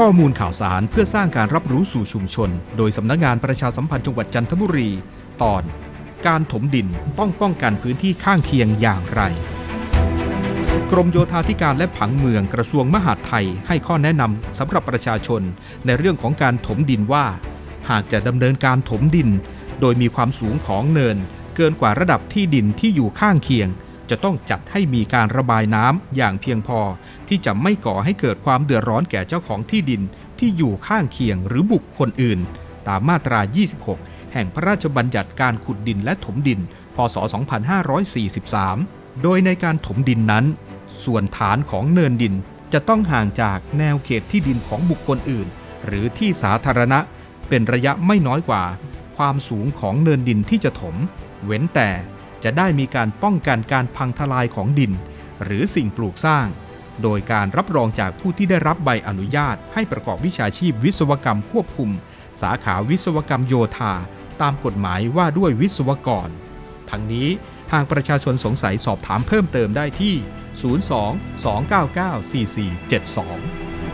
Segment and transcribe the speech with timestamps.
[0.00, 4.90] ข้อมูลข่าวสารเพื่อสร้างการรับรู้สู่ชุมชน โดยสำนักงานประชาสัมพันธ์จังหวัดจันทบุรี
[5.42, 5.62] ตอน
[6.26, 6.86] การถมดิน
[7.18, 9.22] ต้องป้องกันพื้นที่ข้างเคียงอย่างไร
[10.90, 15.42] กรมโยธาธิการและผังเมืองกระทรวงมหาดไทยให้ข้อแนะนำสำหรับประชาชน
[15.86, 17.26] ในเรื่องของการถมดินว่า
[17.90, 19.28] หากจะดำเนินการถมดิน
[19.80, 21.16] โดยมีความสูงของเนิน
[21.56, 23.68] เกินกว่าระดับที่ดินที่อยู่ข้างเคียง
[24.10, 26.80] จะต้องจัดให้มีการระบายน้ำอย่างเพียงพอ
[27.28, 30.02] ที่จะไม่ก่อให้เกิดความเดือดร้อนแก่เจ้าของที่ดิน
[30.38, 32.40] ที่อยู่ข้างเคียงหรือบุคคลอื่น
[32.88, 33.40] ตามมาตรา
[33.86, 36.60] 26 แห่งพระราชบัญญัติการขุดดินและถมดิน
[36.96, 37.16] พศ
[37.98, 40.44] 2543 โดยในการถมดินนั้น
[41.04, 42.34] ส่วนฐานของเนินดิน
[42.72, 45.46] จะต้องห่างจากแนวเขตที่ดินของบุคคลอื่น
[45.86, 46.98] หรือที่สาธารณะ
[47.48, 48.64] เป็นระยะไม่น้อยกว่า
[49.16, 50.96] ความสูงของเนินดินที่จะถม
[51.46, 51.90] เว้นแต่
[52.44, 54.92] จะได้มีการป้องกันการพังทลายของดิน
[55.44, 56.46] หรือสิ่งปลูกสร้าง
[57.02, 61.90] โดยการรับรองจากผู้ที่ได้รับใบอนุญาต ให้ประกอบวิชาชีพวิศวกรรมควบคุม
[62.40, 63.94] สาขาวิศวกรรมโยธา
[64.42, 66.28] ตามกฎหมายว่าด้วยวิศวกร
[66.90, 67.28] ทั้งนี้
[67.72, 70.14] หากประชาชนสงสัยสอบถามเพิ่มเติมได้ที่
[70.54, 73.93] 02 299 4472